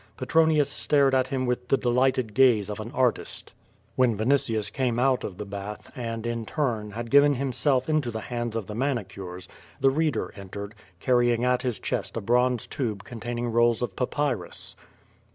Petronius 0.17 0.67
stared 0.71 1.13
at 1.13 1.27
him 1.27 1.45
with 1.45 1.67
the 1.67 1.77
de 1.77 1.89
lighted 1.89 2.33
gaze 2.33 2.71
of 2.71 2.79
an 2.79 2.89
artist. 2.91 3.53
When 3.95 4.17
Vinitiufl 4.17 4.73
came 4.73 4.97
out 4.97 5.23
of 5.23 5.37
the 5.37 5.45
bath 5.45 5.91
and, 5.95 6.25
in 6.25 6.43
turn, 6.47 6.89
had 6.89 7.11
given 7.11 7.35
himself 7.35 7.87
into 7.87 8.09
the 8.09 8.21
hands 8.21 8.55
of 8.55 8.65
the 8.65 8.73
manicures, 8.73 9.47
the 9.79 9.91
reader 9.91 10.33
entered, 10.35 10.73
carrying 10.99 11.45
at 11.45 11.61
his 11.61 11.77
chest 11.77 12.17
a 12.17 12.21
bronze 12.21 12.65
tube 12.65 13.03
containing 13.03 13.49
rolls 13.51 13.83
of 13.83 13.95
papyrus. 13.95 14.75